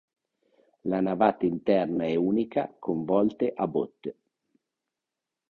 La 0.89 0.99
navata 0.99 1.45
interna 1.45 2.05
è 2.05 2.15
unica 2.15 2.75
con 2.79 3.05
volte 3.05 3.53
a 3.55 3.67
botte. 3.67 4.15